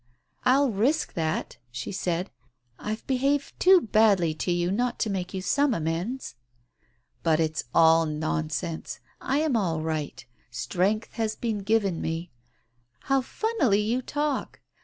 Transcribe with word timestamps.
"I'll 0.45 0.71
risk 0.71 1.13
that," 1.13 1.57
she 1.69 1.91
said. 1.91 2.31
"I've 2.79 3.05
behaved 3.05 3.59
too 3.59 3.81
badly 3.81 4.33
to 4.33 4.51
you 4.51 4.71
not 4.71 4.97
to 5.01 5.11
make 5.11 5.31
you 5.31 5.43
some 5.43 5.75
amends." 5.75 6.33
"But 7.21 7.39
it's 7.39 7.65
all 7.71 8.07
nonsense. 8.07 8.99
I 9.21 9.37
am 9.41 9.55
all 9.55 9.81
right. 9.81 10.25
Strength 10.49 11.13
has 11.13 11.35
been 11.35 11.59
given 11.59 12.01
me" 12.01 12.31
"How 13.09 13.21
funnily 13.21 13.81
you 13.81 14.01
talk! 14.01 14.59